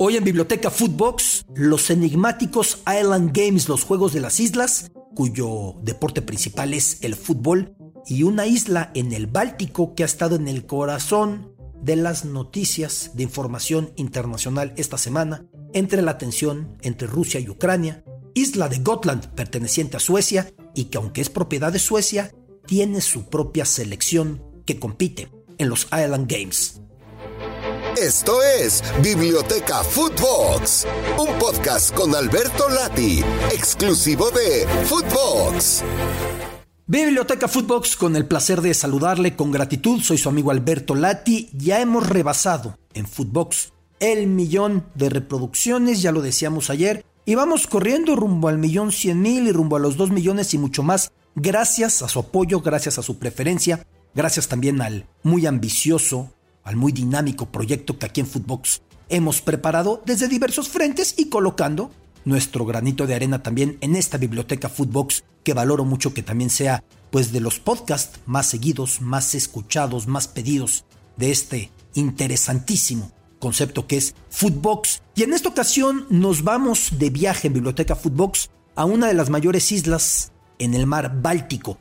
Hoy 0.00 0.16
en 0.16 0.22
Biblioteca 0.22 0.70
Footbox, 0.70 1.44
los 1.56 1.90
enigmáticos 1.90 2.78
Island 2.86 3.36
Games, 3.36 3.68
los 3.68 3.82
Juegos 3.82 4.12
de 4.12 4.20
las 4.20 4.38
Islas, 4.38 4.92
cuyo 5.16 5.74
deporte 5.82 6.22
principal 6.22 6.72
es 6.72 6.98
el 7.02 7.16
fútbol, 7.16 7.74
y 8.06 8.22
una 8.22 8.46
isla 8.46 8.92
en 8.94 9.12
el 9.12 9.26
Báltico 9.26 9.96
que 9.96 10.04
ha 10.04 10.06
estado 10.06 10.36
en 10.36 10.46
el 10.46 10.66
corazón 10.66 11.52
de 11.82 11.96
las 11.96 12.24
noticias 12.24 13.10
de 13.14 13.24
información 13.24 13.92
internacional 13.96 14.72
esta 14.76 14.98
semana, 14.98 15.46
entre 15.72 16.00
la 16.02 16.16
tensión 16.16 16.78
entre 16.82 17.08
Rusia 17.08 17.40
y 17.40 17.48
Ucrania, 17.48 18.04
isla 18.34 18.68
de 18.68 18.78
Gotland 18.78 19.34
perteneciente 19.34 19.96
a 19.96 20.00
Suecia 20.00 20.48
y 20.76 20.84
que 20.84 20.98
aunque 20.98 21.22
es 21.22 21.28
propiedad 21.28 21.72
de 21.72 21.80
Suecia, 21.80 22.32
tiene 22.66 23.00
su 23.00 23.28
propia 23.28 23.64
selección 23.64 24.44
que 24.64 24.78
compite 24.78 25.28
en 25.58 25.68
los 25.68 25.86
Island 25.86 26.30
Games. 26.30 26.82
Esto 28.00 28.40
es 28.42 28.84
Biblioteca 29.02 29.82
Footbox, 29.82 30.86
un 31.18 31.36
podcast 31.36 31.92
con 31.92 32.14
Alberto 32.14 32.68
Lati, 32.68 33.24
exclusivo 33.52 34.30
de 34.30 34.68
Footbox. 34.84 35.82
Biblioteca 36.86 37.48
Footbox, 37.48 37.96
con 37.96 38.14
el 38.14 38.26
placer 38.26 38.60
de 38.60 38.72
saludarle 38.72 39.34
con 39.34 39.50
gratitud, 39.50 40.00
soy 40.00 40.16
su 40.16 40.28
amigo 40.28 40.52
Alberto 40.52 40.94
Lati. 40.94 41.50
Ya 41.52 41.80
hemos 41.80 42.08
rebasado 42.08 42.78
en 42.94 43.08
Footbox 43.08 43.72
el 43.98 44.28
millón 44.28 44.86
de 44.94 45.08
reproducciones, 45.10 46.00
ya 46.00 46.12
lo 46.12 46.22
decíamos 46.22 46.70
ayer, 46.70 47.04
y 47.24 47.34
vamos 47.34 47.66
corriendo 47.66 48.14
rumbo 48.14 48.46
al 48.46 48.58
millón 48.58 48.92
cien 48.92 49.20
mil 49.22 49.48
y 49.48 49.52
rumbo 49.52 49.74
a 49.74 49.80
los 49.80 49.96
dos 49.96 50.12
millones 50.12 50.54
y 50.54 50.58
mucho 50.58 50.84
más, 50.84 51.10
gracias 51.34 52.02
a 52.02 52.08
su 52.08 52.20
apoyo, 52.20 52.60
gracias 52.60 52.96
a 52.98 53.02
su 53.02 53.18
preferencia, 53.18 53.84
gracias 54.14 54.46
también 54.46 54.80
al 54.82 55.08
muy 55.24 55.46
ambicioso, 55.46 56.32
al 56.68 56.76
muy 56.76 56.92
dinámico 56.92 57.46
proyecto 57.46 57.98
que 57.98 58.04
aquí 58.04 58.20
en 58.20 58.26
Footbox 58.26 58.82
hemos 59.08 59.40
preparado 59.40 60.02
desde 60.04 60.28
diversos 60.28 60.68
frentes 60.68 61.14
y 61.16 61.30
colocando 61.30 61.90
nuestro 62.26 62.66
granito 62.66 63.06
de 63.06 63.14
arena 63.14 63.42
también 63.42 63.78
en 63.80 63.96
esta 63.96 64.18
biblioteca 64.18 64.68
Footbox 64.68 65.24
que 65.44 65.54
valoro 65.54 65.86
mucho 65.86 66.12
que 66.12 66.22
también 66.22 66.50
sea 66.50 66.84
pues 67.10 67.32
de 67.32 67.40
los 67.40 67.58
podcasts 67.58 68.20
más 68.26 68.48
seguidos, 68.50 69.00
más 69.00 69.34
escuchados, 69.34 70.06
más 70.08 70.28
pedidos 70.28 70.84
de 71.16 71.30
este 71.30 71.70
interesantísimo 71.94 73.12
concepto 73.38 73.86
que 73.86 73.96
es 73.96 74.14
Footbox. 74.28 75.00
Y 75.14 75.22
en 75.22 75.32
esta 75.32 75.48
ocasión 75.48 76.06
nos 76.10 76.44
vamos 76.44 76.98
de 76.98 77.08
viaje 77.08 77.46
en 77.46 77.54
Biblioteca 77.54 77.96
Footbox 77.96 78.50
a 78.74 78.84
una 78.84 79.06
de 79.06 79.14
las 79.14 79.30
mayores 79.30 79.72
islas 79.72 80.32
en 80.58 80.74
el 80.74 80.86
mar 80.86 81.22
Báltico, 81.22 81.78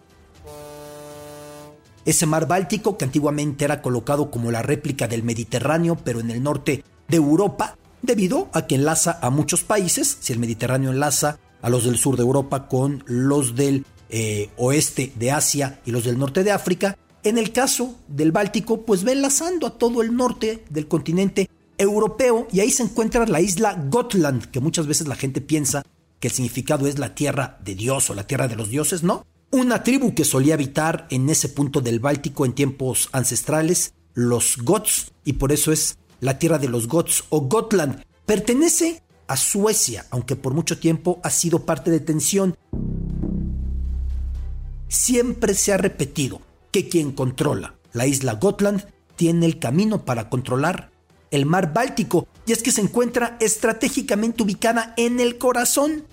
ese 2.07 2.25
mar 2.25 2.47
Báltico 2.47 2.97
que 2.97 3.03
antiguamente 3.03 3.65
era 3.65 3.81
colocado 3.81 4.31
como 4.31 4.49
la 4.49 4.61
réplica 4.61 5.09
del 5.09 5.23
Mediterráneo, 5.23 5.97
pero 6.03 6.21
en 6.21 6.31
el 6.31 6.41
norte 6.41 6.85
de 7.09 7.17
Europa, 7.17 7.77
debido 8.01 8.47
a 8.53 8.65
que 8.65 8.75
enlaza 8.75 9.19
a 9.21 9.29
muchos 9.29 9.65
países, 9.65 10.17
si 10.21 10.31
el 10.31 10.39
Mediterráneo 10.39 10.91
enlaza 10.91 11.37
a 11.61 11.69
los 11.69 11.83
del 11.83 11.97
sur 11.97 12.15
de 12.15 12.23
Europa 12.23 12.69
con 12.69 13.03
los 13.07 13.55
del 13.55 13.85
eh, 14.09 14.49
oeste 14.55 15.11
de 15.15 15.31
Asia 15.31 15.81
y 15.85 15.91
los 15.91 16.05
del 16.05 16.17
norte 16.17 16.45
de 16.45 16.51
África, 16.51 16.97
en 17.23 17.37
el 17.37 17.51
caso 17.51 17.95
del 18.07 18.31
Báltico, 18.31 18.83
pues 18.83 19.05
va 19.05 19.11
enlazando 19.11 19.67
a 19.67 19.77
todo 19.77 20.01
el 20.01 20.15
norte 20.15 20.63
del 20.69 20.87
continente 20.87 21.49
europeo 21.77 22.47
y 22.53 22.61
ahí 22.61 22.71
se 22.71 22.83
encuentra 22.83 23.25
la 23.25 23.41
isla 23.41 23.83
Gotland, 23.89 24.45
que 24.45 24.61
muchas 24.61 24.87
veces 24.87 25.09
la 25.09 25.17
gente 25.17 25.41
piensa 25.41 25.83
que 26.21 26.29
el 26.29 26.33
significado 26.33 26.87
es 26.87 26.99
la 26.99 27.15
tierra 27.15 27.59
de 27.65 27.75
Dios 27.75 28.09
o 28.09 28.13
la 28.13 28.25
tierra 28.25 28.47
de 28.47 28.55
los 28.55 28.69
dioses, 28.69 29.03
¿no? 29.03 29.25
Una 29.57 29.81
tribu 29.81 30.13
que 30.13 30.23
solía 30.23 30.53
habitar 30.53 31.07
en 31.09 31.27
ese 31.31 31.49
punto 31.49 31.81
del 31.81 31.99
Báltico 31.99 32.45
en 32.45 32.53
tiempos 32.53 33.09
ancestrales, 33.11 33.95
los 34.13 34.57
Gots, 34.57 35.13
y 35.25 35.33
por 35.33 35.51
eso 35.51 35.71
es 35.71 35.97
la 36.19 36.37
tierra 36.37 36.59
de 36.59 36.69
los 36.69 36.87
Gots 36.87 37.23
o 37.29 37.41
Gotland. 37.41 38.03
Pertenece 38.27 39.01
a 39.25 39.35
Suecia, 39.35 40.05
aunque 40.11 40.35
por 40.35 40.53
mucho 40.53 40.77
tiempo 40.77 41.19
ha 41.23 41.31
sido 41.31 41.65
parte 41.65 41.89
de 41.89 41.99
tensión. 41.99 42.55
Siempre 44.89 45.55
se 45.55 45.73
ha 45.73 45.77
repetido 45.77 46.39
que 46.69 46.87
quien 46.87 47.11
controla 47.11 47.73
la 47.93 48.05
isla 48.05 48.33
Gotland 48.33 48.85
tiene 49.15 49.47
el 49.47 49.57
camino 49.57 50.05
para 50.05 50.29
controlar 50.29 50.91
el 51.31 51.47
mar 51.47 51.73
Báltico, 51.73 52.27
y 52.45 52.51
es 52.51 52.61
que 52.61 52.71
se 52.71 52.81
encuentra 52.81 53.37
estratégicamente 53.39 54.43
ubicada 54.43 54.93
en 54.97 55.19
el 55.19 55.39
corazón 55.39 56.03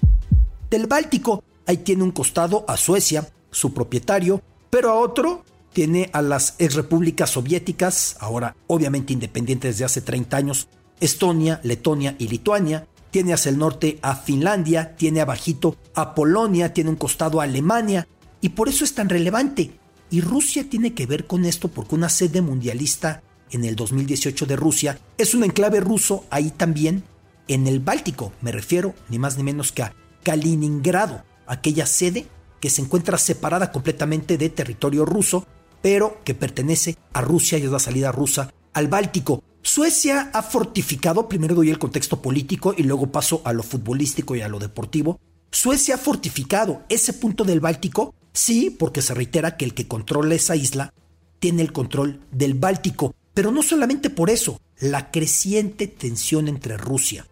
del 0.70 0.86
Báltico, 0.86 1.44
Ahí 1.66 1.78
tiene 1.78 2.02
un 2.02 2.10
costado 2.10 2.64
a 2.68 2.76
Suecia, 2.76 3.28
su 3.50 3.72
propietario, 3.72 4.42
pero 4.70 4.90
a 4.90 4.94
otro 4.94 5.44
tiene 5.72 6.10
a 6.12 6.22
las 6.22 6.54
exrepúblicas 6.58 7.30
soviéticas, 7.30 8.16
ahora 8.20 8.56
obviamente 8.66 9.12
independientes 9.12 9.74
desde 9.74 9.84
hace 9.84 10.00
30 10.00 10.36
años, 10.36 10.68
Estonia, 11.00 11.60
Letonia 11.62 12.14
y 12.18 12.28
Lituania. 12.28 12.86
Tiene 13.10 13.32
hacia 13.32 13.50
el 13.50 13.58
norte 13.58 13.98
a 14.02 14.16
Finlandia, 14.16 14.96
tiene 14.96 15.20
abajito 15.20 15.76
a 15.94 16.14
Polonia, 16.14 16.72
tiene 16.72 16.90
un 16.90 16.96
costado 16.96 17.40
a 17.40 17.44
Alemania, 17.44 18.08
y 18.40 18.50
por 18.50 18.68
eso 18.68 18.84
es 18.84 18.94
tan 18.94 19.08
relevante. 19.08 19.78
Y 20.10 20.20
Rusia 20.20 20.68
tiene 20.68 20.94
que 20.94 21.06
ver 21.06 21.26
con 21.26 21.44
esto 21.44 21.68
porque 21.68 21.94
una 21.94 22.08
sede 22.08 22.40
mundialista 22.40 23.22
en 23.50 23.64
el 23.64 23.76
2018 23.76 24.46
de 24.46 24.56
Rusia 24.56 24.98
es 25.16 25.34
un 25.34 25.44
enclave 25.44 25.80
ruso 25.80 26.24
ahí 26.30 26.50
también 26.50 27.04
en 27.46 27.66
el 27.66 27.80
Báltico, 27.80 28.32
me 28.40 28.52
refiero 28.52 28.94
ni 29.08 29.18
más 29.18 29.36
ni 29.36 29.44
menos 29.44 29.70
que 29.70 29.82
a 29.82 29.94
Kaliningrado 30.22 31.24
aquella 31.46 31.86
sede 31.86 32.26
que 32.60 32.70
se 32.70 32.82
encuentra 32.82 33.18
separada 33.18 33.70
completamente 33.72 34.38
de 34.38 34.48
territorio 34.48 35.04
ruso, 35.04 35.46
pero 35.82 36.22
que 36.24 36.34
pertenece 36.34 36.96
a 37.12 37.20
Rusia 37.20 37.58
y 37.58 37.64
es 37.64 37.70
la 37.70 37.78
salida 37.78 38.10
rusa 38.10 38.52
al 38.72 38.88
Báltico. 38.88 39.42
Suecia 39.62 40.30
ha 40.32 40.42
fortificado, 40.42 41.28
primero 41.28 41.54
doy 41.54 41.70
el 41.70 41.78
contexto 41.78 42.20
político 42.20 42.74
y 42.76 42.82
luego 42.82 43.12
paso 43.12 43.42
a 43.44 43.52
lo 43.52 43.62
futbolístico 43.62 44.34
y 44.36 44.42
a 44.42 44.48
lo 44.48 44.58
deportivo. 44.58 45.20
Suecia 45.50 45.96
ha 45.96 45.98
fortificado 45.98 46.82
ese 46.88 47.12
punto 47.12 47.44
del 47.44 47.60
Báltico, 47.60 48.14
sí, 48.32 48.70
porque 48.70 49.02
se 49.02 49.14
reitera 49.14 49.56
que 49.56 49.64
el 49.64 49.74
que 49.74 49.86
controla 49.86 50.34
esa 50.34 50.56
isla 50.56 50.92
tiene 51.38 51.62
el 51.62 51.72
control 51.72 52.20
del 52.30 52.54
Báltico, 52.54 53.14
pero 53.34 53.52
no 53.52 53.62
solamente 53.62 54.10
por 54.10 54.30
eso, 54.30 54.60
la 54.78 55.10
creciente 55.10 55.86
tensión 55.86 56.48
entre 56.48 56.76
Rusia 56.76 57.26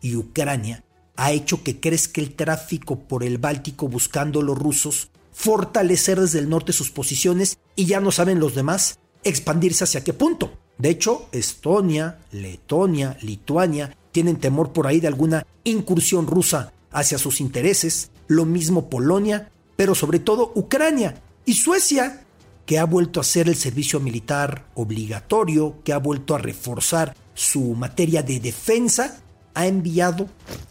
y 0.00 0.16
Ucrania 0.16 0.84
ha 1.22 1.30
hecho 1.30 1.62
que 1.62 1.78
crezca 1.78 2.20
el 2.20 2.34
tráfico 2.34 2.98
por 2.98 3.22
el 3.22 3.38
Báltico 3.38 3.86
buscando 3.86 4.42
los 4.42 4.58
rusos 4.58 5.08
fortalecer 5.32 6.20
desde 6.20 6.40
el 6.40 6.48
norte 6.48 6.72
sus 6.72 6.90
posiciones 6.90 7.58
y 7.76 7.86
ya 7.86 8.00
no 8.00 8.10
saben 8.10 8.40
los 8.40 8.56
demás 8.56 8.98
expandirse 9.22 9.84
hacia 9.84 10.02
qué 10.02 10.14
punto. 10.14 10.52
De 10.78 10.90
hecho, 10.90 11.28
Estonia, 11.30 12.18
Letonia, 12.32 13.16
Lituania 13.22 13.96
tienen 14.10 14.38
temor 14.38 14.72
por 14.72 14.88
ahí 14.88 14.98
de 14.98 15.06
alguna 15.06 15.46
incursión 15.62 16.26
rusa 16.26 16.72
hacia 16.90 17.18
sus 17.18 17.40
intereses, 17.40 18.10
lo 18.26 18.44
mismo 18.44 18.90
Polonia, 18.90 19.52
pero 19.76 19.94
sobre 19.94 20.18
todo 20.18 20.50
Ucrania 20.56 21.22
y 21.46 21.54
Suecia, 21.54 22.24
que 22.66 22.80
ha 22.80 22.84
vuelto 22.84 23.20
a 23.20 23.22
hacer 23.22 23.48
el 23.48 23.54
servicio 23.54 24.00
militar 24.00 24.66
obligatorio, 24.74 25.76
que 25.84 25.92
ha 25.92 25.98
vuelto 25.98 26.34
a 26.34 26.38
reforzar 26.38 27.14
su 27.32 27.76
materia 27.76 28.24
de 28.24 28.40
defensa 28.40 29.21
ha 29.54 29.66
enviado 29.66 30.28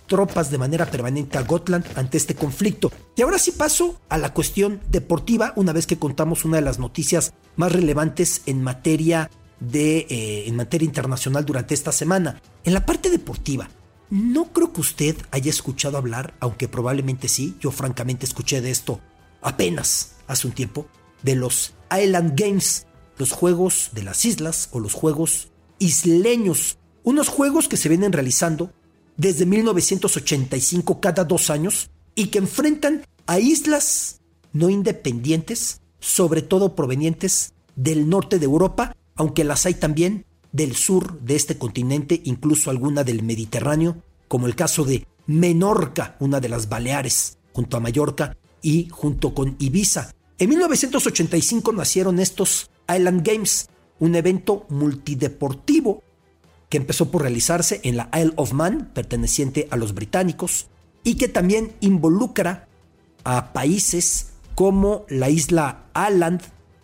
tropas 0.07 0.51
de 0.51 0.57
manera 0.57 0.85
permanente 0.85 1.37
a 1.37 1.43
Gotland 1.43 1.85
ante 1.95 2.17
este 2.17 2.35
conflicto. 2.35 2.91
Y 3.15 3.21
ahora 3.21 3.39
sí 3.39 3.51
paso 3.51 3.99
a 4.09 4.17
la 4.17 4.33
cuestión 4.33 4.81
deportiva, 4.89 5.53
una 5.55 5.73
vez 5.73 5.87
que 5.87 5.99
contamos 5.99 6.45
una 6.45 6.57
de 6.57 6.63
las 6.63 6.79
noticias 6.79 7.33
más 7.55 7.71
relevantes 7.71 8.41
en 8.45 8.61
materia 8.61 9.29
de 9.59 10.07
eh, 10.09 10.47
en 10.47 10.55
materia 10.55 10.85
internacional 10.85 11.45
durante 11.45 11.73
esta 11.73 11.91
semana. 11.91 12.41
En 12.63 12.73
la 12.73 12.85
parte 12.85 13.09
deportiva, 13.09 13.69
no 14.09 14.51
creo 14.51 14.73
que 14.73 14.81
usted 14.81 15.15
haya 15.31 15.49
escuchado 15.49 15.97
hablar, 15.97 16.33
aunque 16.39 16.67
probablemente 16.67 17.27
sí, 17.27 17.55
yo 17.59 17.71
francamente 17.71 18.25
escuché 18.25 18.59
de 18.61 18.71
esto 18.71 18.99
apenas 19.41 20.15
hace 20.27 20.47
un 20.47 20.53
tiempo, 20.53 20.87
de 21.23 21.35
los 21.35 21.73
Island 21.91 22.33
Games, 22.35 22.85
los 23.17 23.31
juegos 23.31 23.91
de 23.93 24.03
las 24.03 24.25
islas 24.25 24.69
o 24.71 24.79
los 24.79 24.93
juegos 24.93 25.49
isleños 25.79 26.77
unos 27.03 27.29
juegos 27.29 27.67
que 27.67 27.77
se 27.77 27.89
vienen 27.89 28.13
realizando 28.13 28.71
desde 29.17 29.45
1985 29.45 30.99
cada 30.99 31.23
dos 31.23 31.49
años 31.49 31.89
y 32.15 32.27
que 32.27 32.39
enfrentan 32.39 33.05
a 33.27 33.39
islas 33.39 34.21
no 34.53 34.69
independientes, 34.69 35.81
sobre 35.99 36.41
todo 36.41 36.75
provenientes 36.75 37.53
del 37.75 38.09
norte 38.09 38.39
de 38.39 38.45
Europa, 38.45 38.95
aunque 39.15 39.43
las 39.43 39.65
hay 39.65 39.75
también 39.75 40.25
del 40.51 40.75
sur 40.75 41.19
de 41.21 41.35
este 41.35 41.57
continente, 41.57 42.21
incluso 42.25 42.69
alguna 42.69 43.03
del 43.03 43.23
Mediterráneo, 43.23 44.03
como 44.27 44.47
el 44.47 44.55
caso 44.55 44.83
de 44.83 45.05
Menorca, 45.27 46.17
una 46.19 46.39
de 46.39 46.49
las 46.49 46.67
Baleares, 46.67 47.37
junto 47.53 47.77
a 47.77 47.79
Mallorca 47.79 48.35
y 48.61 48.89
junto 48.89 49.33
con 49.33 49.55
Ibiza. 49.59 50.13
En 50.37 50.49
1985 50.49 51.71
nacieron 51.73 52.19
estos 52.19 52.69
Island 52.89 53.25
Games, 53.25 53.69
un 53.99 54.15
evento 54.15 54.65
multideportivo 54.69 56.03
que 56.71 56.77
empezó 56.77 57.11
por 57.11 57.23
realizarse 57.23 57.81
en 57.83 57.97
la 57.97 58.09
Isle 58.15 58.31
of 58.37 58.53
Man, 58.53 58.91
perteneciente 58.93 59.67
a 59.71 59.75
los 59.75 59.93
británicos, 59.93 60.67
y 61.03 61.15
que 61.15 61.27
también 61.27 61.73
involucra 61.81 62.69
a 63.25 63.51
países 63.51 64.31
como 64.55 65.05
la 65.09 65.29
isla 65.29 65.83
Åland, 65.93 66.41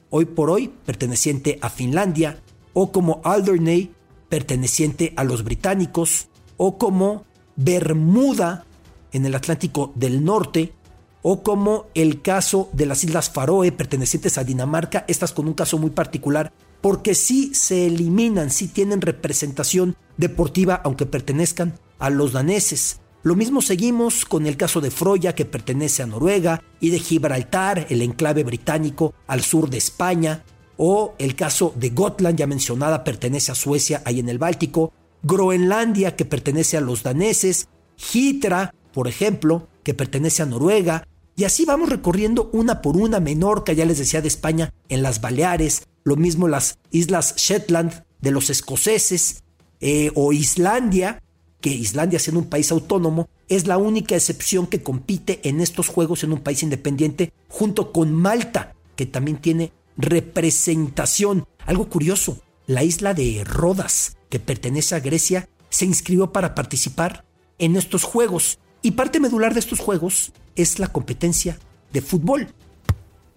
hoy 0.09 0.25
por 0.25 0.49
hoy 0.49 0.73
perteneciente 0.85 1.57
a 1.61 1.69
Finlandia, 1.69 2.41
o 2.73 2.91
como 2.91 3.21
Alderney, 3.23 3.93
perteneciente 4.27 5.13
a 5.15 5.23
los 5.23 5.45
británicos, 5.45 6.27
o 6.57 6.77
como 6.77 7.23
Bermuda 7.55 8.65
en 9.13 9.25
el 9.25 9.35
Atlántico 9.35 9.93
del 9.95 10.25
Norte, 10.25 10.73
o 11.21 11.43
como 11.43 11.85
el 11.93 12.21
caso 12.21 12.69
de 12.73 12.87
las 12.87 13.05
Islas 13.05 13.29
Faroe 13.29 13.71
pertenecientes 13.71 14.37
a 14.37 14.43
Dinamarca, 14.43 15.05
estas 15.07 15.31
con 15.31 15.47
un 15.47 15.53
caso 15.53 15.77
muy 15.77 15.91
particular, 15.91 16.51
porque 16.81 17.15
sí 17.15 17.53
se 17.53 17.87
eliminan, 17.87 18.49
sí 18.51 18.67
tienen 18.67 19.01
representación 19.01 19.95
deportiva, 20.17 20.81
aunque 20.83 21.05
pertenezcan 21.05 21.79
a 21.99 22.09
los 22.09 22.33
daneses. 22.33 22.99
Lo 23.23 23.35
mismo 23.35 23.61
seguimos 23.61 24.25
con 24.25 24.45
el 24.45 24.57
caso 24.57 24.79
de 24.79 24.91
Froya, 24.91 25.35
que 25.35 25.45
pertenece 25.45 26.03
a 26.03 26.07
Noruega, 26.07 26.63
y 26.79 26.91
de 26.91 26.99
Gibraltar, 26.99 27.87
el 27.89 28.01
enclave 28.01 28.43
británico 28.43 29.13
al 29.27 29.41
sur 29.41 29.69
de 29.69 29.77
España, 29.77 30.43
o 30.77 31.15
el 31.17 31.35
caso 31.35 31.73
de 31.75 31.89
Gotland, 31.89 32.37
ya 32.37 32.47
mencionada, 32.47 33.03
pertenece 33.03 33.51
a 33.51 33.55
Suecia, 33.55 34.01
ahí 34.05 34.19
en 34.19 34.29
el 34.29 34.37
Báltico, 34.37 34.93
Groenlandia, 35.23 36.15
que 36.15 36.25
pertenece 36.25 36.77
a 36.77 36.81
los 36.81 37.03
daneses, 37.03 37.67
Hitra, 38.13 38.73
por 38.93 39.07
ejemplo, 39.07 39.67
que 39.83 39.93
pertenece 39.93 40.43
a 40.43 40.45
Noruega, 40.45 41.07
y 41.35 41.43
así 41.43 41.65
vamos 41.65 41.89
recorriendo 41.89 42.49
una 42.53 42.81
por 42.81 42.97
una, 42.97 43.19
Menorca, 43.19 43.73
ya 43.73 43.85
les 43.85 43.97
decía 43.97 44.21
de 44.21 44.27
España, 44.27 44.73
en 44.89 45.03
las 45.03 45.21
Baleares, 45.21 45.83
lo 46.07 46.15
mismo 46.15 46.47
las 46.47 46.79
islas 46.89 47.35
Shetland 47.35 48.05
de 48.21 48.31
los 48.31 48.49
escoceses, 48.49 49.43
eh, 49.81 50.09
o 50.15 50.31
Islandia, 50.31 51.21
que 51.59 51.69
Islandia 51.69 52.17
siendo 52.17 52.39
un 52.39 52.47
país 52.47 52.71
autónomo, 52.71 53.27
es 53.49 53.67
la 53.67 53.77
única 53.77 54.15
excepción 54.15 54.67
que 54.67 54.81
compite 54.81 55.41
en 55.43 55.59
estos 55.59 55.89
juegos 55.89 56.23
en 56.23 56.31
un 56.31 56.39
país 56.39 56.63
independiente, 56.63 57.33
junto 57.49 57.91
con 57.91 58.13
Malta, 58.13 58.73
que 58.95 59.05
también 59.05 59.39
tiene 59.39 59.73
representación. 59.97 61.45
Algo 61.65 61.89
curioso, 61.89 62.41
la 62.67 62.85
isla 62.85 63.13
de 63.13 63.43
Rodas, 63.43 64.15
que 64.29 64.39
pertenece 64.39 64.95
a 64.95 65.01
Grecia, 65.01 65.49
se 65.69 65.83
inscribió 65.83 66.31
para 66.31 66.55
participar 66.55 67.25
en 67.59 67.75
estos 67.75 68.05
juegos. 68.05 68.59
Y 68.81 68.91
parte 68.91 69.19
medular 69.19 69.53
de 69.53 69.59
estos 69.59 69.79
juegos 69.79 70.31
es 70.55 70.79
la 70.79 70.87
competencia 70.87 71.59
de 71.91 72.01
fútbol. 72.01 72.47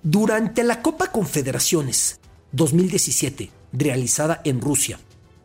Durante 0.05 0.63
la 0.63 0.83
Copa 0.83 1.11
Confederaciones 1.11 2.20
2017, 2.53 3.51
realizada 3.73 4.41
en 4.45 4.61
Rusia, 4.61 4.99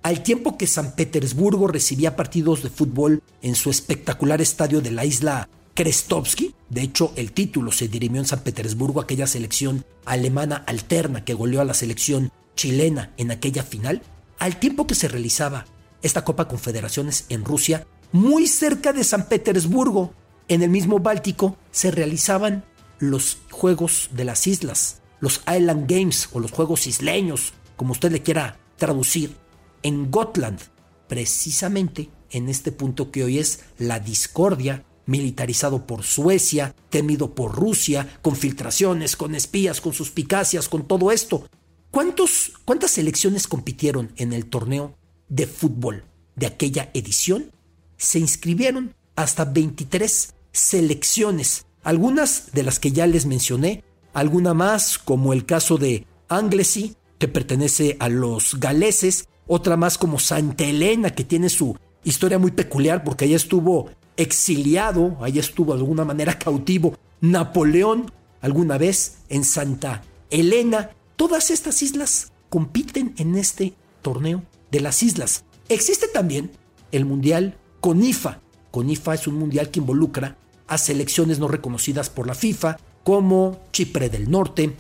al 0.04 0.22
tiempo 0.22 0.58
que 0.58 0.68
San 0.68 0.96
Petersburgo 0.96 1.68
recibía 1.68 2.16
partidos 2.16 2.62
de 2.62 2.70
fútbol 2.70 3.24
en 3.42 3.56
su 3.56 3.70
espectacular 3.70 4.42
estadio 4.42 4.82
de 4.82 4.92
la 4.92 5.04
isla 5.04 5.50
Krestovsky, 5.74 6.54
de 6.70 6.82
hecho 6.82 7.12
el 7.16 7.32
título 7.32 7.72
se 7.72 7.88
dirimió 7.88 8.22
en 8.22 8.28
San 8.28 8.40
Petersburgo, 8.42 9.02
aquella 9.02 9.28
selección 9.28 9.84
alemana 10.06 10.64
alterna 10.68 11.26
que 11.26 11.34
goleó 11.34 11.60
a 11.60 11.66
la 11.66 11.74
selección 11.74 12.32
chilena 12.56 13.14
en 13.18 13.32
aquella 13.32 13.64
final, 13.64 14.02
al 14.40 14.60
tiempo 14.60 14.88
que 14.88 14.96
se 14.96 15.08
realizaba 15.08 15.66
esta 16.02 16.24
Copa 16.24 16.48
Confederaciones 16.48 17.26
en 17.30 17.44
Rusia, 17.44 17.88
muy 18.12 18.48
cerca 18.48 18.94
de 18.94 19.04
San 19.04 19.28
Petersburgo, 19.28 20.14
en 20.48 20.62
el 20.62 20.70
mismo 20.70 21.00
Báltico, 21.00 21.58
se 21.72 21.90
realizaban 21.90 22.64
los 23.00 23.40
Juegos 23.50 24.10
de 24.14 24.26
las 24.26 24.46
Islas, 24.48 25.02
los 25.20 25.42
Island 25.48 25.90
Games 25.90 26.30
o 26.34 26.40
los 26.40 26.52
Juegos 26.52 26.88
Isleños, 26.88 27.54
como 27.76 27.92
usted 27.92 28.12
le 28.12 28.22
quiera 28.22 28.60
traducir, 28.78 29.36
en 29.84 30.10
Gotland, 30.12 30.60
precisamente 31.08 32.10
en 32.32 32.50
este 32.50 32.72
punto 32.72 33.12
que 33.12 33.24
hoy 33.24 33.40
es 33.40 33.62
la 33.78 34.00
discordia, 34.00 34.84
militarizado 35.06 35.86
por 35.86 36.04
Suecia, 36.04 36.76
temido 36.90 37.36
por 37.36 37.56
Rusia, 37.56 38.20
con 38.22 38.36
filtraciones, 38.36 39.16
con 39.16 39.36
espías, 39.36 39.82
con 39.82 39.94
suspicacias, 39.94 40.68
con 40.68 40.88
todo 40.88 41.12
esto. 41.12 41.48
¿Cuántos, 41.92 42.54
¿Cuántas 42.66 42.92
selecciones 42.92 43.48
compitieron 43.48 44.12
en 44.18 44.34
el 44.34 44.48
torneo 44.48 44.98
de 45.30 45.48
fútbol 45.48 46.04
de 46.36 46.48
aquella 46.48 46.90
edición? 46.94 47.52
Se 47.98 48.20
inscribieron 48.20 48.96
hasta 49.16 49.46
23 49.46 50.34
selecciones, 50.52 51.66
algunas 51.84 52.52
de 52.52 52.64
las 52.64 52.80
que 52.80 52.92
ya 52.92 53.08
les 53.08 53.26
mencioné, 53.26 53.84
alguna 54.16 54.54
más 54.54 54.98
como 54.98 55.34
el 55.34 55.46
caso 55.46 55.78
de 55.78 56.08
Anglesey, 56.30 56.96
que 57.20 57.28
pertenece 57.28 57.98
a 58.00 58.10
los 58.10 58.60
galeses, 58.60 59.28
otra 59.46 59.78
más 59.78 59.98
como 59.98 60.20
Santa 60.20 60.64
Elena, 60.64 61.12
que 61.12 61.24
tiene 61.24 61.50
su 61.50 61.78
historia 62.04 62.40
muy 62.40 62.52
peculiar 62.52 63.04
porque 63.04 63.26
allá 63.26 63.36
estuvo 63.36 63.92
exiliado, 64.18 65.18
allá 65.22 65.42
estuvo 65.42 65.74
de 65.74 65.80
alguna 65.80 66.06
manera 66.06 66.40
cautivo 66.40 66.96
Napoleón 67.20 68.12
alguna 68.42 68.78
vez 68.78 69.18
en 69.30 69.44
Santa 69.44 70.04
Elena. 70.30 70.92
Todas 71.18 71.52
estas 71.52 71.82
islas 71.84 72.32
compiten 72.50 73.14
en 73.18 73.36
este 73.36 73.74
torneo 74.02 74.44
de 74.72 74.80
las 74.80 75.04
islas. 75.04 75.44
Existe 75.68 76.08
también 76.08 76.52
el 76.94 77.06
Mundial 77.06 77.58
CONIFA. 77.82 78.40
CONIFA 78.72 79.14
es 79.16 79.28
un 79.28 79.36
mundial 79.36 79.72
que 79.72 79.80
involucra 79.80 80.38
a 80.68 80.78
selecciones 80.78 81.38
no 81.40 81.48
reconocidas 81.48 82.10
por 82.10 82.28
la 82.28 82.34
FIFA, 82.34 82.78
como 83.06 83.60
Chipre 83.72 84.10
del 84.10 84.32
Norte, 84.32 84.76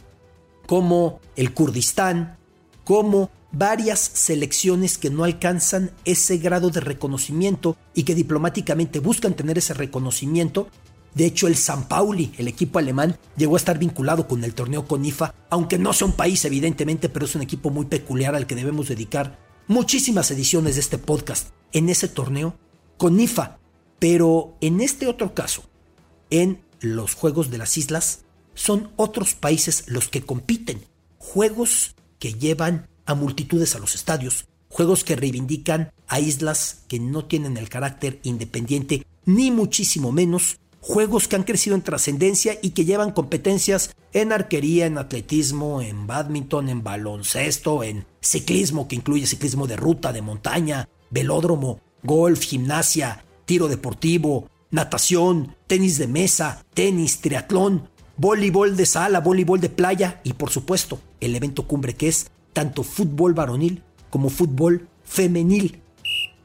como 0.66 1.20
el 1.36 1.54
Kurdistán, 1.54 2.38
como 2.84 3.30
varias 3.52 4.00
selecciones 4.00 4.98
que 4.98 5.12
no 5.12 5.24
alcanzan 5.24 5.92
ese 6.06 6.40
grado 6.40 6.72
de 6.72 6.80
reconocimiento 6.80 7.78
y 7.94 8.02
que 8.02 8.16
diplomáticamente 8.16 9.00
buscan 9.00 9.36
tener 9.36 9.60
ese 9.60 9.76
reconocimiento. 9.76 10.70
De 11.14 11.28
hecho, 11.28 11.46
el 11.46 11.56
San 11.56 11.88
Pauli, 11.88 12.34
el 12.40 12.48
equipo 12.48 12.80
alemán, 12.80 13.16
llegó 13.38 13.56
a 13.56 13.58
estar 13.58 13.78
vinculado 13.78 14.28
con 14.28 14.44
el 14.44 14.56
torneo 14.56 14.88
CONIFA, 14.88 15.36
aunque 15.52 15.78
no 15.78 15.94
sea 15.94 16.08
un 16.08 16.14
país 16.14 16.44
evidentemente, 16.46 17.10
pero 17.10 17.28
es 17.28 17.36
un 17.36 17.44
equipo 17.44 17.70
muy 17.70 17.86
peculiar 17.86 18.34
al 18.34 18.48
que 18.48 18.56
debemos 18.56 18.88
dedicar 18.88 19.38
muchísimas 19.68 20.32
ediciones 20.32 20.74
de 20.74 20.82
este 20.82 20.98
podcast 20.98 21.50
en 21.74 21.90
ese 21.90 22.08
torneo 22.08 22.56
CONIFA. 22.98 23.60
Pero 24.00 24.56
en 24.62 24.82
este 24.82 25.06
otro 25.06 25.36
caso, 25.36 25.64
en 26.32 26.65
los 26.80 27.14
Juegos 27.14 27.52
de 27.52 27.58
las 27.58 27.78
Islas, 27.78 28.26
son 28.54 28.92
otros 28.96 29.36
países 29.36 29.86
los 29.88 30.08
que 30.08 30.22
compiten. 30.22 30.84
Juegos 31.18 31.96
que 32.20 32.34
llevan 32.34 32.88
a 33.06 33.14
multitudes 33.14 33.76
a 33.76 33.80
los 33.80 33.96
estadios, 33.96 34.48
juegos 34.70 35.04
que 35.04 35.16
reivindican 35.16 35.92
a 36.08 36.20
islas 36.20 36.84
que 36.88 37.00
no 37.00 37.26
tienen 37.26 37.58
el 37.58 37.70
carácter 37.70 38.20
independiente, 38.24 39.06
ni 39.26 39.52
muchísimo 39.52 40.12
menos, 40.12 40.58
juegos 40.82 41.28
que 41.28 41.36
han 41.36 41.44
crecido 41.44 41.76
en 41.76 41.82
trascendencia 41.82 42.58
y 42.62 42.72
que 42.72 42.86
llevan 42.86 43.12
competencias 43.12 43.96
en 44.14 44.32
arquería, 44.32 44.86
en 44.86 44.98
atletismo, 44.98 45.82
en 45.82 46.08
badminton, 46.08 46.70
en 46.70 46.84
baloncesto, 46.84 47.84
en 47.84 48.06
ciclismo, 48.22 48.88
que 48.88 48.96
incluye 48.96 49.26
ciclismo 49.28 49.68
de 49.68 49.76
ruta, 49.76 50.14
de 50.14 50.22
montaña, 50.22 50.88
velódromo, 51.10 51.80
golf, 52.04 52.42
gimnasia, 52.42 53.26
tiro 53.46 53.68
deportivo, 53.68 54.50
natación, 54.76 55.56
tenis 55.68 55.98
de 55.98 56.08
mesa, 56.08 56.64
tenis, 56.74 57.22
triatlón, 57.22 57.90
voleibol 58.18 58.76
de 58.76 58.86
sala, 58.86 59.22
voleibol 59.22 59.60
de 59.60 59.70
playa 59.70 60.22
y 60.24 60.34
por 60.34 60.52
supuesto 60.52 61.00
el 61.20 61.36
evento 61.36 61.66
cumbre 61.66 61.96
que 61.96 62.08
es 62.08 62.28
tanto 62.54 62.84
fútbol 62.84 63.34
varonil 63.34 63.84
como 64.10 64.30
fútbol 64.30 64.88
femenil. 65.04 65.82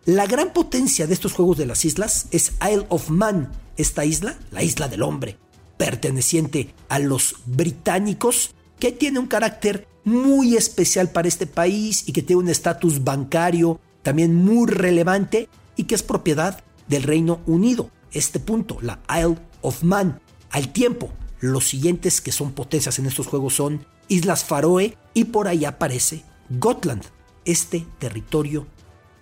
La 0.04 0.26
gran 0.26 0.52
potencia 0.52 1.06
de 1.06 1.14
estos 1.14 1.32
Juegos 1.32 1.58
de 1.58 1.66
las 1.66 1.84
Islas 1.84 2.28
es 2.30 2.52
Isle 2.62 2.86
of 2.88 3.10
Man, 3.10 3.50
esta 3.76 4.04
isla, 4.04 4.38
la 4.50 4.62
isla 4.62 4.88
del 4.88 5.02
hombre, 5.02 5.36
perteneciente 5.76 6.74
a 6.88 6.98
los 6.98 7.36
británicos, 7.46 8.54
que 8.78 8.92
tiene 8.92 9.18
un 9.18 9.26
carácter 9.26 9.86
muy 10.04 10.56
especial 10.56 11.10
para 11.10 11.28
este 11.28 11.46
país 11.46 12.08
y 12.08 12.12
que 12.12 12.22
tiene 12.22 12.42
un 12.42 12.48
estatus 12.48 13.04
bancario 13.04 13.78
también 14.02 14.34
muy 14.34 14.68
relevante 14.70 15.48
y 15.76 15.84
que 15.84 15.94
es 15.94 16.02
propiedad 16.02 16.64
del 16.88 17.02
Reino 17.02 17.40
Unido. 17.46 17.90
Este 18.12 18.40
punto, 18.40 18.78
la 18.80 19.00
Isle 19.08 19.38
of 19.62 19.82
Man. 19.82 20.20
Al 20.50 20.72
tiempo, 20.72 21.10
los 21.40 21.68
siguientes 21.68 22.20
que 22.20 22.32
son 22.32 22.52
potencias 22.52 22.98
en 22.98 23.06
estos 23.06 23.26
juegos 23.26 23.54
son 23.54 23.86
Islas 24.08 24.44
Faroe 24.44 24.96
y 25.14 25.24
por 25.24 25.48
ahí 25.48 25.64
aparece 25.64 26.24
Gotland, 26.50 27.04
este 27.44 27.86
territorio 27.98 28.66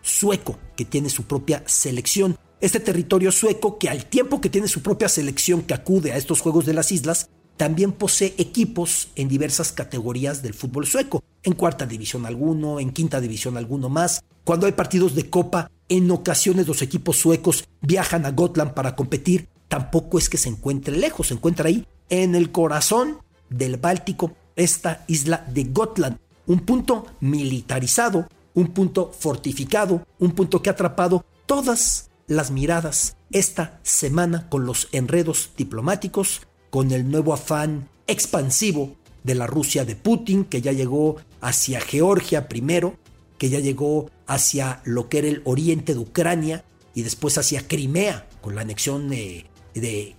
sueco 0.02 0.58
que 0.76 0.84
tiene 0.84 1.10
su 1.10 1.24
propia 1.24 1.62
selección. 1.66 2.36
Este 2.60 2.80
territorio 2.80 3.30
sueco 3.30 3.78
que 3.78 3.88
al 3.88 4.06
tiempo 4.06 4.40
que 4.40 4.48
tiene 4.48 4.66
su 4.66 4.82
propia 4.82 5.08
selección 5.08 5.62
que 5.62 5.74
acude 5.74 6.12
a 6.12 6.16
estos 6.16 6.40
Juegos 6.40 6.66
de 6.66 6.74
las 6.74 6.90
Islas, 6.90 7.28
también 7.56 7.92
posee 7.92 8.34
equipos 8.38 9.08
en 9.16 9.28
diversas 9.28 9.72
categorías 9.72 10.42
del 10.42 10.54
fútbol 10.54 10.86
sueco, 10.86 11.22
en 11.42 11.54
cuarta 11.54 11.86
división 11.86 12.24
alguno, 12.24 12.80
en 12.80 12.92
quinta 12.92 13.20
división 13.20 13.56
alguno 13.56 13.88
más. 13.88 14.22
Cuando 14.44 14.66
hay 14.66 14.72
partidos 14.72 15.14
de 15.14 15.28
copa, 15.28 15.70
en 15.88 16.10
ocasiones 16.10 16.66
los 16.66 16.82
equipos 16.82 17.16
suecos 17.16 17.64
viajan 17.80 18.26
a 18.26 18.30
Gotland 18.30 18.74
para 18.74 18.94
competir. 18.94 19.48
Tampoco 19.68 20.18
es 20.18 20.28
que 20.28 20.38
se 20.38 20.48
encuentre 20.48 20.96
lejos, 20.96 21.28
se 21.28 21.34
encuentra 21.34 21.68
ahí 21.68 21.86
en 22.08 22.34
el 22.34 22.52
corazón 22.52 23.18
del 23.50 23.76
Báltico 23.76 24.32
esta 24.56 25.04
isla 25.06 25.44
de 25.52 25.64
Gotland, 25.64 26.18
un 26.46 26.60
punto 26.60 27.06
militarizado, 27.20 28.28
un 28.54 28.68
punto 28.68 29.12
fortificado, 29.16 30.06
un 30.18 30.32
punto 30.32 30.62
que 30.62 30.70
ha 30.70 30.72
atrapado 30.72 31.24
todas 31.46 32.10
las 32.26 32.50
miradas 32.50 33.16
esta 33.30 33.78
semana 33.82 34.48
con 34.48 34.66
los 34.66 34.88
enredos 34.92 35.50
diplomáticos, 35.56 36.42
con 36.70 36.92
el 36.92 37.10
nuevo 37.10 37.32
afán 37.32 37.88
expansivo 38.06 38.96
de 39.22 39.34
la 39.34 39.46
Rusia 39.46 39.84
de 39.84 39.96
Putin, 39.96 40.44
que 40.44 40.60
ya 40.60 40.72
llegó 40.72 41.16
hacia 41.40 41.80
Georgia 41.80 42.48
primero, 42.48 42.96
que 43.38 43.48
ya 43.48 43.60
llegó 43.60 44.10
hacia 44.26 44.80
lo 44.84 45.08
que 45.08 45.18
era 45.18 45.28
el 45.28 45.42
oriente 45.44 45.94
de 45.94 46.00
Ucrania, 46.00 46.64
y 46.94 47.02
después 47.02 47.38
hacia 47.38 47.66
Crimea, 47.66 48.28
con 48.40 48.54
la 48.54 48.62
anexión 48.62 49.08
de, 49.08 49.46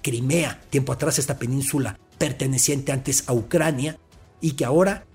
Crimea, 0.02 0.62
tiempo 0.70 0.94
atrás 0.94 1.20
esta 1.20 1.38
península 1.38 2.00
perteneciente 2.18 2.92
antes 2.92 3.26
a 3.28 3.34
Ucrania, 3.34 4.00
y 4.42 4.52
que 4.52 4.66
ahora 4.66 5.06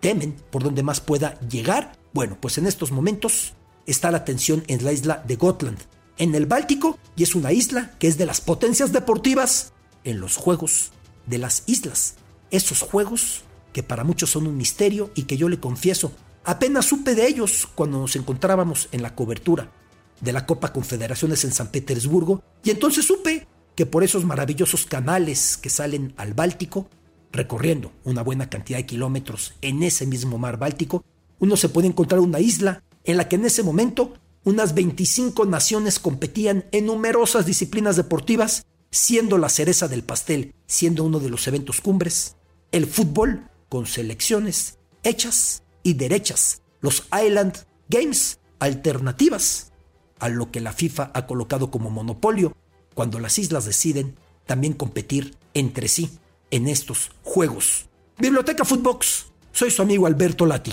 temen 0.00 0.36
por 0.50 0.62
donde 0.62 0.82
más 0.82 1.00
pueda 1.00 1.38
llegar. 1.40 1.96
Bueno, 2.12 2.36
pues 2.40 2.58
en 2.58 2.66
estos 2.66 2.92
momentos 2.92 3.54
está 3.86 4.10
la 4.10 4.24
tensión 4.24 4.62
en 4.68 4.84
la 4.84 4.92
isla 4.92 5.24
de 5.26 5.36
Gotland, 5.36 5.78
en 6.18 6.34
el 6.34 6.46
Báltico, 6.46 6.98
y 7.16 7.22
es 7.22 7.34
una 7.34 7.52
isla 7.52 7.92
que 7.98 8.06
es 8.06 8.18
de 8.18 8.26
las 8.26 8.40
potencias 8.40 8.92
deportivas 8.92 9.72
en 10.04 10.20
los 10.20 10.36
Juegos 10.36 10.92
de 11.26 11.38
las 11.38 11.64
Islas. 11.66 12.16
Esos 12.50 12.82
juegos 12.82 13.42
que 13.72 13.82
para 13.82 14.04
muchos 14.04 14.30
son 14.30 14.46
un 14.46 14.56
misterio 14.56 15.10
y 15.14 15.22
que 15.24 15.36
yo 15.36 15.48
le 15.48 15.58
confieso, 15.58 16.12
apenas 16.44 16.86
supe 16.86 17.14
de 17.14 17.26
ellos 17.26 17.68
cuando 17.74 17.98
nos 17.98 18.16
encontrábamos 18.16 18.88
en 18.92 19.02
la 19.02 19.14
cobertura 19.14 19.72
de 20.20 20.32
la 20.32 20.46
Copa 20.46 20.72
Confederaciones 20.72 21.44
en 21.44 21.52
San 21.52 21.68
Petersburgo, 21.68 22.42
y 22.62 22.70
entonces 22.70 23.04
supe 23.06 23.46
que 23.74 23.86
por 23.86 24.04
esos 24.04 24.24
maravillosos 24.24 24.86
canales 24.86 25.56
que 25.56 25.70
salen 25.70 26.14
al 26.16 26.34
Báltico, 26.34 26.88
recorriendo 27.32 27.92
una 28.04 28.22
buena 28.22 28.48
cantidad 28.48 28.78
de 28.78 28.86
kilómetros 28.86 29.54
en 29.60 29.82
ese 29.82 30.06
mismo 30.06 30.38
mar 30.38 30.58
Báltico, 30.58 31.04
uno 31.40 31.56
se 31.56 31.68
puede 31.68 31.88
encontrar 31.88 32.20
una 32.20 32.40
isla 32.40 32.82
en 33.02 33.16
la 33.16 33.28
que 33.28 33.36
en 33.36 33.44
ese 33.44 33.62
momento 33.62 34.14
unas 34.44 34.74
25 34.74 35.46
naciones 35.46 35.98
competían 35.98 36.66
en 36.70 36.86
numerosas 36.86 37.46
disciplinas 37.46 37.96
deportivas, 37.96 38.66
siendo 38.90 39.38
la 39.38 39.48
cereza 39.48 39.88
del 39.88 40.04
pastel, 40.04 40.54
siendo 40.66 41.02
uno 41.02 41.18
de 41.18 41.30
los 41.30 41.48
eventos 41.48 41.80
cumbres, 41.80 42.36
el 42.70 42.86
fútbol 42.86 43.48
con 43.68 43.86
selecciones 43.86 44.78
hechas 45.02 45.63
y 45.84 45.94
derechas, 45.94 46.62
los 46.80 47.04
Island 47.12 47.54
Games 47.88 48.40
alternativas 48.58 49.70
a 50.18 50.28
lo 50.28 50.50
que 50.50 50.60
la 50.60 50.72
FIFA 50.72 51.12
ha 51.14 51.26
colocado 51.26 51.70
como 51.70 51.90
monopolio 51.90 52.56
cuando 52.94 53.20
las 53.20 53.38
islas 53.38 53.66
deciden 53.66 54.16
también 54.46 54.72
competir 54.72 55.36
entre 55.52 55.86
sí 55.86 56.18
en 56.50 56.66
estos 56.66 57.12
juegos. 57.22 57.86
Biblioteca 58.18 58.64
Footbox, 58.64 59.26
soy 59.52 59.70
su 59.70 59.82
amigo 59.82 60.06
Alberto 60.06 60.46
Lati. 60.46 60.72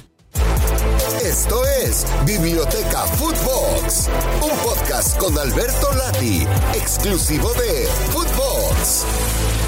Esto 1.24 1.62
es 1.84 2.06
Biblioteca 2.25 3.06
Footbox, 3.18 4.10
un 4.41 4.58
podcast 4.60 5.18
con 5.18 5.38
Alberto 5.38 5.91
Lati, 5.94 6.48
exclusivo 6.74 7.51
de 7.53 7.88
Footbox. 8.12 9.61